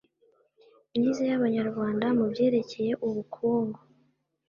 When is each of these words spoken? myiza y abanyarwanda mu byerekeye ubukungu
myiza 0.95 1.21
y 1.29 1.33
abanyarwanda 1.37 2.05
mu 2.17 2.25
byerekeye 2.31 2.91
ubukungu 3.07 3.79